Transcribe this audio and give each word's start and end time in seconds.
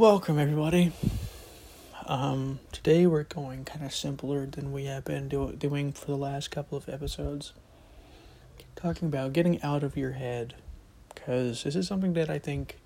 Welcome, 0.00 0.38
everybody. 0.38 0.92
Um, 2.06 2.60
today 2.72 3.06
we're 3.06 3.24
going 3.24 3.66
kind 3.66 3.84
of 3.84 3.92
simpler 3.92 4.46
than 4.46 4.72
we 4.72 4.86
have 4.86 5.04
been 5.04 5.28
do- 5.28 5.52
doing 5.52 5.92
for 5.92 6.06
the 6.06 6.16
last 6.16 6.50
couple 6.50 6.78
of 6.78 6.88
episodes. 6.88 7.52
Talking 8.76 9.08
about 9.08 9.34
getting 9.34 9.60
out 9.60 9.82
of 9.82 9.98
your 9.98 10.12
head, 10.12 10.54
because 11.14 11.64
this 11.64 11.76
is 11.76 11.86
something 11.86 12.14
that 12.14 12.30
I 12.30 12.38
think 12.38 12.78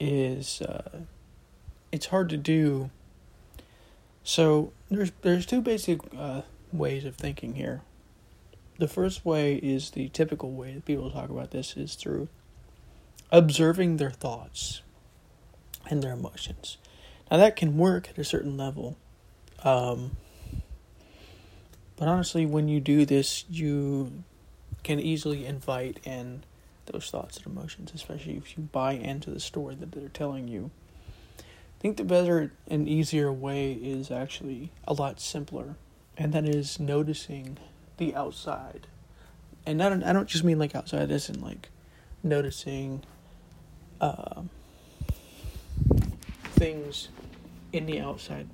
is 0.00 0.62
uh, 0.62 1.00
it's 1.92 2.06
hard 2.06 2.30
to 2.30 2.38
do. 2.38 2.88
So 4.24 4.72
there's 4.90 5.12
there's 5.20 5.44
two 5.44 5.60
basic 5.60 6.00
uh, 6.16 6.40
ways 6.72 7.04
of 7.04 7.16
thinking 7.16 7.56
here. 7.56 7.82
The 8.78 8.88
first 8.88 9.26
way 9.26 9.56
is 9.56 9.90
the 9.90 10.08
typical 10.08 10.52
way 10.52 10.72
that 10.72 10.86
people 10.86 11.10
talk 11.10 11.28
about 11.28 11.50
this 11.50 11.76
is 11.76 11.96
through 11.96 12.28
observing 13.30 13.98
their 13.98 14.10
thoughts 14.10 14.80
and 15.88 16.02
their 16.02 16.12
emotions. 16.12 16.78
Now 17.30 17.36
that 17.38 17.56
can 17.56 17.76
work 17.76 18.08
at 18.10 18.18
a 18.18 18.24
certain 18.24 18.56
level. 18.56 18.96
Um, 19.64 20.16
but 21.96 22.08
honestly, 22.08 22.46
when 22.46 22.68
you 22.68 22.80
do 22.80 23.04
this, 23.04 23.44
you 23.50 24.22
can 24.84 25.00
easily 25.00 25.44
invite 25.44 25.98
in 26.04 26.44
those 26.86 27.10
thoughts 27.10 27.36
and 27.38 27.46
emotions, 27.46 27.90
especially 27.94 28.36
if 28.36 28.56
you 28.56 28.64
buy 28.64 28.92
into 28.92 29.30
the 29.30 29.40
story 29.40 29.74
that 29.74 29.92
they're 29.92 30.08
telling 30.08 30.48
you. 30.48 30.70
I 31.38 31.80
think 31.80 31.96
the 31.96 32.04
better 32.04 32.52
and 32.66 32.88
easier 32.88 33.32
way 33.32 33.72
is 33.72 34.10
actually 34.10 34.70
a 34.86 34.92
lot 34.92 35.20
simpler, 35.20 35.76
and 36.16 36.32
that 36.32 36.44
is 36.44 36.80
noticing 36.80 37.58
the 37.98 38.14
outside. 38.14 38.86
And 39.66 39.82
I 39.82 39.88
don't, 39.88 40.02
I 40.02 40.12
don't 40.12 40.28
just 40.28 40.44
mean 40.44 40.58
like 40.58 40.74
outside, 40.74 41.10
as 41.10 41.28
in 41.28 41.40
like 41.40 41.68
noticing 42.22 43.02
uh, 44.00 44.42
things 46.58 47.08
in 47.72 47.86
the 47.86 48.00
outside, 48.00 48.48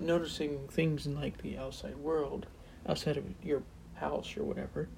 noticing 0.00 0.66
things 0.68 1.06
in 1.06 1.14
like 1.14 1.38
the 1.42 1.56
outside 1.58 1.96
world, 1.96 2.46
outside 2.88 3.16
of 3.16 3.24
your 3.42 3.62
house 3.94 4.36
or 4.36 4.44
whatever. 4.44 4.88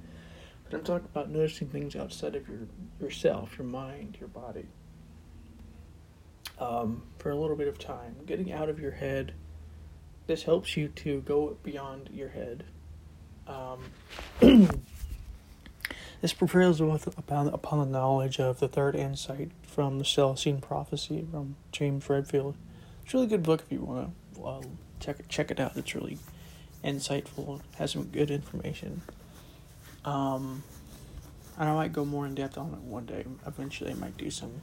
But 0.64 0.78
I'm 0.78 0.84
talking 0.84 1.08
about 1.12 1.30
noticing 1.30 1.68
things 1.68 1.96
outside 1.96 2.34
of 2.34 2.48
your 2.48 2.60
yourself, 3.00 3.56
your 3.58 3.66
mind, 3.66 4.16
your 4.20 4.28
body. 4.28 4.66
Um, 6.58 7.02
for 7.18 7.30
a 7.30 7.36
little 7.36 7.56
bit 7.56 7.68
of 7.68 7.78
time, 7.78 8.16
getting 8.26 8.52
out 8.52 8.68
of 8.68 8.80
your 8.80 8.90
head. 8.90 9.32
This 10.26 10.42
helps 10.42 10.76
you 10.76 10.88
to 10.88 11.20
go 11.22 11.56
beyond 11.62 12.10
your 12.12 12.28
head. 12.28 12.64
Um, 13.46 13.84
this 16.20 16.32
prepares 16.32 16.80
upon, 16.80 17.48
upon 17.48 17.78
the 17.78 17.98
knowledge 17.98 18.40
of 18.40 18.58
the 18.58 18.68
third 18.68 18.96
insight 18.96 19.50
from 19.62 19.98
the 19.98 20.04
Celestine 20.04 20.60
Prophecy 20.60 21.26
from 21.30 21.56
James 21.70 22.08
Redfield. 22.08 22.56
It's 23.04 23.14
a 23.14 23.18
really 23.18 23.28
good 23.28 23.42
book 23.42 23.62
if 23.64 23.72
you 23.72 23.80
want 23.80 24.12
to 24.34 24.42
uh, 24.42 24.62
check 25.00 25.20
it, 25.20 25.28
check 25.28 25.50
it 25.50 25.60
out. 25.60 25.76
It's 25.76 25.94
really 25.94 26.18
insightful. 26.84 27.60
Has 27.76 27.92
some 27.92 28.04
good 28.04 28.30
information. 28.30 29.02
Um, 30.04 30.62
and 31.56 31.68
I 31.68 31.74
might 31.74 31.92
go 31.92 32.04
more 32.04 32.26
in 32.26 32.34
depth 32.34 32.58
on 32.58 32.72
it 32.72 32.80
one 32.80 33.06
day. 33.06 33.24
Eventually, 33.46 33.92
I 33.92 33.94
might 33.94 34.16
do 34.16 34.30
some 34.30 34.62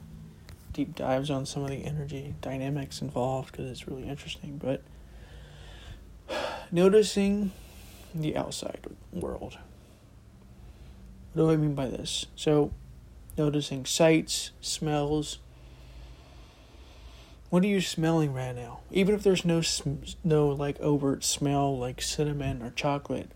deep 0.72 0.94
dives 0.94 1.30
on 1.30 1.46
some 1.46 1.62
of 1.62 1.70
the 1.70 1.84
energy 1.84 2.34
dynamics 2.42 3.00
involved 3.00 3.52
because 3.52 3.70
it's 3.70 3.88
really 3.88 4.06
interesting. 4.06 4.58
But 4.62 4.82
noticing 6.70 7.52
the 8.14 8.36
outside 8.36 8.86
world. 9.12 9.58
What 11.36 11.48
do 11.48 11.50
I 11.50 11.56
mean 11.56 11.74
by 11.74 11.88
this? 11.88 12.24
So, 12.34 12.72
noticing 13.36 13.84
sights, 13.84 14.52
smells. 14.62 15.38
What 17.50 17.62
are 17.62 17.66
you 17.66 17.82
smelling 17.82 18.32
right 18.32 18.56
now? 18.56 18.80
Even 18.90 19.14
if 19.14 19.22
there's 19.22 19.44
no 19.44 19.60
no 20.24 20.48
like 20.48 20.80
overt 20.80 21.24
smell 21.24 21.76
like 21.76 22.00
cinnamon 22.00 22.62
or 22.62 22.70
chocolate, 22.70 23.32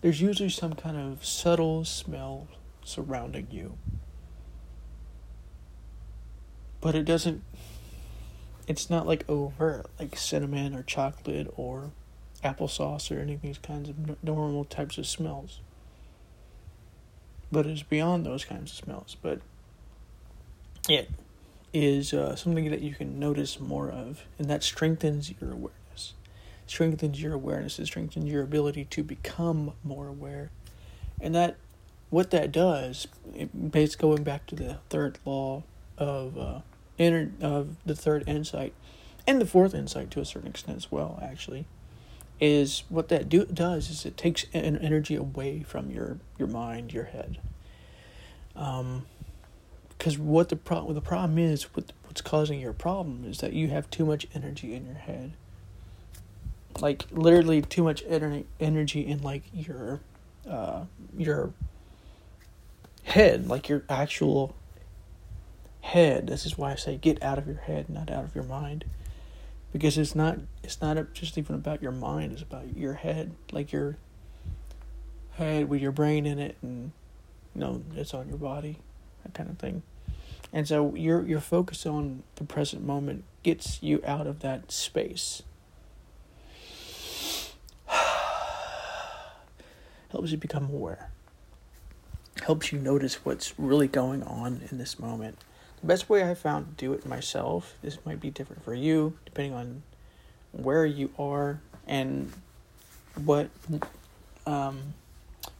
there's 0.00 0.20
usually 0.20 0.48
some 0.48 0.72
kind 0.72 0.96
of 0.96 1.24
subtle 1.24 1.84
smell 1.84 2.48
surrounding 2.82 3.46
you. 3.52 3.78
But 6.80 6.96
it 6.96 7.04
doesn't 7.04 7.44
it's 8.66 8.90
not 8.90 9.06
like 9.06 9.24
overt 9.30 9.86
like 10.00 10.16
cinnamon 10.16 10.74
or 10.74 10.82
chocolate 10.82 11.54
or 11.56 11.92
applesauce 12.42 13.16
or 13.16 13.20
any 13.20 13.34
of 13.34 13.42
these 13.42 13.58
kinds 13.58 13.88
of 13.88 14.24
normal 14.24 14.64
types 14.64 14.98
of 14.98 15.06
smells 15.06 15.60
but 17.50 17.66
it's 17.66 17.82
beyond 17.82 18.24
those 18.24 18.44
kinds 18.44 18.72
of 18.72 18.76
smells. 18.76 19.16
But 19.20 19.40
it 20.88 21.10
is 21.72 22.12
uh, 22.12 22.36
something 22.36 22.70
that 22.70 22.80
you 22.80 22.94
can 22.94 23.18
notice 23.18 23.60
more 23.60 23.90
of, 23.90 24.24
and 24.38 24.48
that 24.48 24.62
strengthens 24.62 25.32
your 25.40 25.52
awareness. 25.52 26.14
Strengthens 26.66 27.20
your 27.20 27.34
awareness. 27.34 27.78
It 27.78 27.86
strengthens 27.86 28.26
your 28.26 28.42
ability 28.42 28.84
to 28.86 29.02
become 29.02 29.72
more 29.84 30.08
aware, 30.08 30.50
and 31.20 31.34
that 31.34 31.56
what 32.10 32.30
that 32.30 32.52
does, 32.52 33.06
it, 33.34 33.70
basically 33.70 34.08
going 34.08 34.22
back 34.22 34.46
to 34.46 34.54
the 34.54 34.78
third 34.88 35.18
law 35.24 35.62
of 35.98 36.38
uh, 36.38 36.60
inner 36.96 37.30
of 37.40 37.76
the 37.84 37.94
third 37.94 38.24
insight, 38.26 38.72
and 39.26 39.40
the 39.40 39.46
fourth 39.46 39.74
insight 39.74 40.10
to 40.12 40.20
a 40.20 40.24
certain 40.24 40.48
extent 40.48 40.76
as 40.76 40.90
well, 40.90 41.18
actually 41.22 41.66
is 42.40 42.84
what 42.88 43.08
that 43.08 43.28
do, 43.28 43.44
does 43.46 43.90
is 43.90 44.06
it 44.06 44.16
takes 44.16 44.46
an 44.52 44.78
energy 44.78 45.14
away 45.14 45.62
from 45.62 45.90
your 45.90 46.18
your 46.38 46.48
mind, 46.48 46.92
your 46.92 47.04
head. 47.04 47.38
Um, 48.54 49.06
because 49.90 50.18
what 50.18 50.48
the 50.48 50.56
problem 50.56 50.94
the 50.94 51.00
problem 51.00 51.38
is 51.38 51.64
what 51.74 51.92
what's 52.04 52.20
causing 52.20 52.60
your 52.60 52.72
problem 52.72 53.24
is 53.26 53.38
that 53.38 53.52
you 53.52 53.68
have 53.68 53.90
too 53.90 54.06
much 54.06 54.26
energy 54.34 54.74
in 54.74 54.86
your 54.86 54.94
head. 54.94 55.32
Like 56.80 57.04
literally 57.10 57.62
too 57.62 57.82
much 57.82 58.04
energy 58.06 58.46
energy 58.60 59.06
in 59.06 59.22
like 59.22 59.42
your 59.52 60.00
uh 60.48 60.84
your 61.16 61.52
head, 63.02 63.48
like 63.48 63.68
your 63.68 63.82
actual 63.88 64.54
head. 65.80 66.28
This 66.28 66.46
is 66.46 66.56
why 66.56 66.72
I 66.72 66.74
say 66.76 66.96
get 66.96 67.20
out 67.20 67.38
of 67.38 67.48
your 67.48 67.56
head, 67.56 67.90
not 67.90 68.10
out 68.10 68.24
of 68.24 68.34
your 68.34 68.44
mind 68.44 68.84
because 69.78 69.96
it's 69.96 70.14
not 70.14 70.38
it's 70.62 70.80
not 70.80 70.96
just 71.12 71.38
even 71.38 71.54
about 71.54 71.82
your 71.82 71.92
mind 71.92 72.32
it's 72.32 72.42
about 72.42 72.76
your 72.76 72.94
head 72.94 73.34
like 73.52 73.72
your 73.72 73.96
head 75.32 75.68
with 75.68 75.80
your 75.80 75.92
brain 75.92 76.26
in 76.26 76.38
it 76.38 76.56
and 76.62 76.92
you 77.54 77.60
know 77.60 77.82
it's 77.94 78.12
on 78.12 78.28
your 78.28 78.38
body 78.38 78.78
that 79.28 79.34
kind 79.34 79.50
of 79.50 79.58
thing. 79.58 79.82
And 80.52 80.66
so 80.66 80.94
your 80.94 81.26
your 81.26 81.40
focus 81.40 81.84
on 81.86 82.22
the 82.36 82.44
present 82.44 82.84
moment 82.84 83.24
gets 83.42 83.82
you 83.82 84.02
out 84.06 84.26
of 84.26 84.40
that 84.40 84.72
space. 84.72 85.42
Helps 90.10 90.30
you 90.30 90.38
become 90.38 90.70
aware. 90.70 91.10
Helps 92.42 92.72
you 92.72 92.78
notice 92.78 93.24
what's 93.24 93.58
really 93.58 93.88
going 93.88 94.22
on 94.22 94.62
in 94.70 94.78
this 94.78 94.98
moment 94.98 95.36
the 95.80 95.86
best 95.86 96.08
way 96.08 96.28
I 96.28 96.34
found 96.34 96.66
to 96.78 96.84
do 96.84 96.92
it 96.92 97.06
myself, 97.06 97.74
this 97.82 97.98
might 98.04 98.20
be 98.20 98.30
different 98.30 98.64
for 98.64 98.74
you, 98.74 99.18
depending 99.24 99.54
on 99.54 99.82
where 100.52 100.84
you 100.86 101.10
are 101.18 101.60
and 101.86 102.32
what 103.24 103.50
um, 104.46 104.94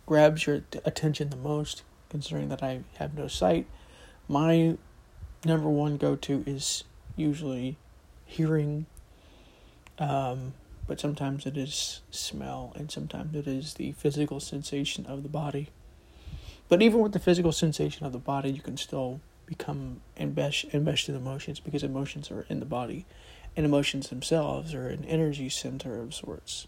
grabs 0.07 0.47
your 0.47 0.63
attention 0.85 1.31
the 1.31 1.37
most, 1.37 1.83
considering 2.09 2.49
that 2.49 2.63
I 2.63 2.81
have 2.99 3.15
no 3.15 3.29
sight. 3.29 3.67
My 4.29 4.77
number 5.45 5.69
one 5.69 5.97
go 5.97 6.17
to 6.17 6.43
is 6.47 6.85
usually 7.17 7.77
hearing, 8.25 8.87
um, 9.99 10.55
but 10.87 11.01
sometimes 11.01 11.47
it 11.47 11.57
is 11.57 12.01
smell, 12.11 12.73
and 12.77 12.91
sometimes 12.91 13.35
it 13.35 13.47
is 13.47 13.75
the 13.75 13.93
physical 13.93 14.41
sensation 14.41 15.07
of 15.07 15.23
the 15.23 15.29
body. 15.29 15.69
But 16.69 16.83
even 16.83 17.01
with 17.01 17.13
the 17.13 17.19
physical 17.19 17.53
sensation 17.53 18.05
of 18.05 18.13
the 18.13 18.19
body, 18.19 18.51
you 18.51 18.61
can 18.61 18.77
still 18.77 19.21
become 19.49 20.01
enmeshed 20.17 21.09
in 21.09 21.17
emotions 21.17 21.59
because 21.59 21.83
emotions 21.83 22.31
are 22.31 22.45
in 22.51 22.61
the 22.61 22.67
body 22.67 23.07
and 23.57 23.65
emotions 23.65 24.09
themselves 24.09 24.75
are 24.75 24.89
an 24.89 25.05
energy 25.07 25.49
center 25.49 26.01
of 26.01 26.15
sorts. 26.15 26.67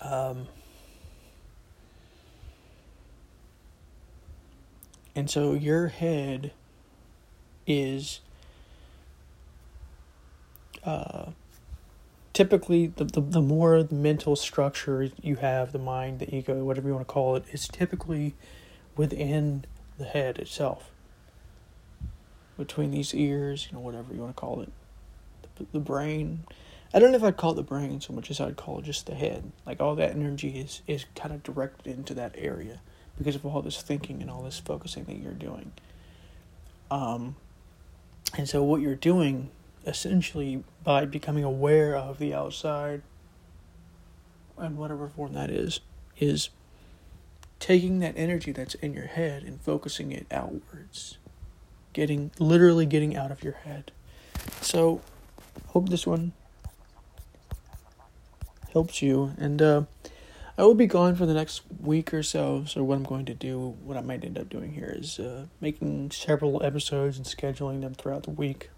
Um, 0.00 0.48
and 5.16 5.30
so 5.30 5.54
your 5.54 5.88
head 5.88 6.52
is 7.66 8.20
uh, 10.84 11.30
typically 12.32 12.88
the, 12.88 13.04
the, 13.04 13.20
the 13.20 13.40
more 13.42 13.86
mental 13.90 14.36
structure 14.36 15.10
you 15.22 15.36
have, 15.36 15.72
the 15.72 15.78
mind, 15.78 16.18
the 16.18 16.34
ego, 16.34 16.62
whatever 16.64 16.88
you 16.88 16.94
want 16.94 17.06
to 17.06 17.12
call 17.12 17.36
it, 17.36 17.44
is 17.50 17.66
typically 17.66 18.34
within 18.96 19.64
the 19.98 20.04
head 20.04 20.38
itself. 20.38 20.90
Between 22.58 22.90
these 22.90 23.14
ears, 23.14 23.68
you 23.70 23.76
know, 23.76 23.82
whatever 23.82 24.14
you 24.14 24.20
want 24.20 24.36
to 24.36 24.40
call 24.40 24.60
it. 24.60 24.72
The, 25.56 25.66
the 25.72 25.80
brain. 25.80 26.44
I 26.94 26.98
don't 26.98 27.10
know 27.10 27.16
if 27.16 27.24
I'd 27.24 27.36
call 27.36 27.52
it 27.52 27.56
the 27.56 27.62
brain 27.62 28.00
so 28.00 28.12
much 28.12 28.30
as 28.30 28.40
I'd 28.40 28.56
call 28.56 28.78
it 28.78 28.84
just 28.84 29.06
the 29.06 29.14
head. 29.14 29.50
Like 29.66 29.80
all 29.80 29.94
that 29.96 30.10
energy 30.10 30.58
is, 30.60 30.82
is 30.86 31.06
kind 31.14 31.34
of 31.34 31.42
directed 31.42 31.86
into 31.96 32.14
that 32.14 32.34
area 32.36 32.80
because 33.18 33.34
of 33.34 33.46
all 33.46 33.62
this 33.62 33.80
thinking 33.80 34.20
and 34.20 34.30
all 34.30 34.42
this 34.42 34.58
focusing 34.58 35.04
that 35.04 35.16
you're 35.16 35.32
doing. 35.32 35.72
Um, 36.90 37.36
And 38.36 38.48
so, 38.48 38.62
what 38.62 38.80
you're 38.80 38.94
doing 38.94 39.50
essentially 39.86 40.62
by 40.84 41.04
becoming 41.04 41.44
aware 41.44 41.96
of 41.96 42.18
the 42.18 42.32
outside 42.34 43.02
and 44.56 44.76
whatever 44.78 45.08
form 45.08 45.34
that 45.34 45.50
is, 45.50 45.80
is 46.18 46.50
taking 47.62 48.00
that 48.00 48.14
energy 48.16 48.50
that's 48.50 48.74
in 48.74 48.92
your 48.92 49.06
head 49.06 49.44
and 49.44 49.60
focusing 49.60 50.10
it 50.10 50.26
outwards. 50.32 51.16
Getting, 51.92 52.32
literally 52.40 52.86
getting 52.86 53.16
out 53.16 53.30
of 53.30 53.44
your 53.44 53.52
head. 53.52 53.92
So, 54.60 55.00
hope 55.68 55.88
this 55.88 56.04
one 56.04 56.32
helps 58.72 59.00
you. 59.00 59.34
And 59.38 59.62
uh, 59.62 59.82
I 60.58 60.64
will 60.64 60.74
be 60.74 60.88
gone 60.88 61.14
for 61.14 61.24
the 61.24 61.34
next 61.34 61.62
week 61.80 62.12
or 62.12 62.24
so. 62.24 62.64
So, 62.66 62.82
what 62.82 62.96
I'm 62.96 63.04
going 63.04 63.26
to 63.26 63.34
do, 63.34 63.76
what 63.84 63.96
I 63.96 64.00
might 64.00 64.24
end 64.24 64.38
up 64.38 64.48
doing 64.48 64.72
here 64.72 64.92
is 64.98 65.20
uh, 65.20 65.46
making 65.60 66.10
several 66.10 66.64
episodes 66.64 67.16
and 67.16 67.24
scheduling 67.24 67.80
them 67.82 67.94
throughout 67.94 68.24
the 68.24 68.30
week. 68.30 68.70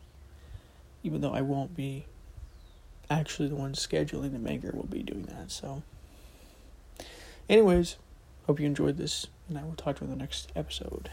Even 1.03 1.23
though 1.23 1.33
I 1.33 1.41
won't 1.41 1.75
be 1.75 2.05
actually 3.09 3.49
the 3.49 3.57
one 3.57 3.73
scheduling 3.73 4.33
the 4.33 4.39
maker, 4.39 4.73
will 4.75 4.85
be 4.85 5.03
doing 5.03 5.23
that. 5.23 5.51
So, 5.51 5.83
anyways, 7.49 7.97
hope 8.47 8.61
you 8.61 8.67
enjoyed 8.67 8.97
this, 8.97 9.27
and 9.49 9.59
I 9.59 9.65
will 9.65 9.75
talk 9.75 9.97
to 9.97 10.05
you 10.05 10.11
in 10.11 10.19
the 10.19 10.23
next 10.23 10.53
episode. 10.55 11.11